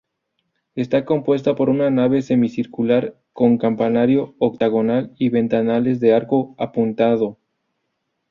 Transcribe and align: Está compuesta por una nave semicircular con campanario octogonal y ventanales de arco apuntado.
Está 0.73 1.05
compuesta 1.05 1.53
por 1.53 1.69
una 1.69 1.91
nave 1.91 2.23
semicircular 2.23 3.19
con 3.33 3.59
campanario 3.59 4.33
octogonal 4.39 5.13
y 5.19 5.29
ventanales 5.29 5.99
de 5.99 6.15
arco 6.15 6.55
apuntado. 6.57 7.37